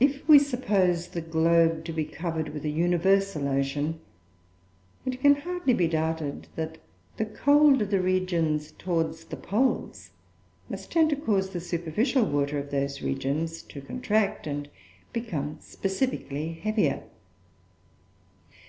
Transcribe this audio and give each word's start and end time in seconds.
If 0.00 0.26
we 0.28 0.40
suppose 0.40 1.06
the 1.10 1.20
globe 1.20 1.84
to 1.84 1.92
be 1.92 2.04
covered 2.04 2.48
with 2.48 2.64
a 2.64 2.68
universal 2.68 3.46
ocean, 3.46 4.00
it 5.06 5.20
can 5.20 5.36
hardly 5.36 5.74
be 5.74 5.86
doubted 5.86 6.48
that 6.56 6.78
the 7.18 7.26
cold 7.26 7.82
of 7.82 7.92
the 7.92 8.00
regions 8.00 8.72
towards 8.72 9.26
the 9.26 9.36
poles 9.36 10.10
must 10.68 10.90
tend 10.90 11.10
to 11.10 11.16
cause 11.16 11.50
the 11.50 11.60
superficial 11.60 12.24
water 12.24 12.58
of 12.58 12.72
those 12.72 13.00
regions 13.00 13.62
to 13.62 13.80
contract 13.80 14.48
and 14.48 14.68
become 15.12 15.58
specifically 15.60 16.54
heavier. 16.54 17.04